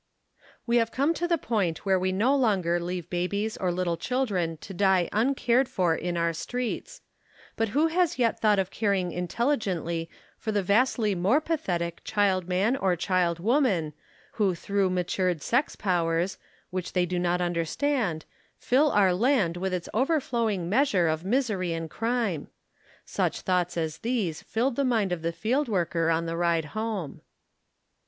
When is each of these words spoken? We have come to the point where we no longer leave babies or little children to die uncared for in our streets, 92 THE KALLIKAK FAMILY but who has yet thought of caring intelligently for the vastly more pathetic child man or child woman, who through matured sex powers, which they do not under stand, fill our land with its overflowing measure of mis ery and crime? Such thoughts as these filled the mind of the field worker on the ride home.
We 0.65 0.77
have 0.77 0.91
come 0.91 1.13
to 1.13 1.27
the 1.27 1.37
point 1.37 1.85
where 1.85 1.99
we 1.99 2.11
no 2.11 2.35
longer 2.35 2.79
leave 2.79 3.07
babies 3.11 3.55
or 3.55 3.71
little 3.71 3.97
children 3.97 4.57
to 4.57 4.73
die 4.73 5.07
uncared 5.13 5.69
for 5.69 5.93
in 5.95 6.17
our 6.17 6.33
streets, 6.33 7.01
92 7.55 7.55
THE 7.55 7.61
KALLIKAK 7.73 7.77
FAMILY 7.77 7.85
but 7.87 7.93
who 7.99 7.99
has 7.99 8.17
yet 8.17 8.39
thought 8.39 8.57
of 8.57 8.71
caring 8.71 9.11
intelligently 9.11 10.09
for 10.39 10.51
the 10.51 10.63
vastly 10.63 11.13
more 11.13 11.39
pathetic 11.39 12.03
child 12.03 12.47
man 12.47 12.75
or 12.75 12.95
child 12.95 13.37
woman, 13.39 13.93
who 14.31 14.55
through 14.55 14.89
matured 14.89 15.43
sex 15.43 15.75
powers, 15.75 16.39
which 16.71 16.93
they 16.93 17.05
do 17.05 17.19
not 17.19 17.39
under 17.39 17.63
stand, 17.63 18.25
fill 18.57 18.89
our 18.93 19.13
land 19.13 19.55
with 19.55 19.71
its 19.71 19.87
overflowing 19.93 20.67
measure 20.67 21.07
of 21.07 21.23
mis 21.23 21.47
ery 21.51 21.73
and 21.73 21.91
crime? 21.91 22.47
Such 23.05 23.41
thoughts 23.41 23.77
as 23.77 23.99
these 23.99 24.41
filled 24.41 24.77
the 24.77 24.83
mind 24.83 25.11
of 25.11 25.21
the 25.21 25.31
field 25.31 25.69
worker 25.69 26.09
on 26.09 26.25
the 26.25 26.35
ride 26.35 26.65
home. 26.73 27.21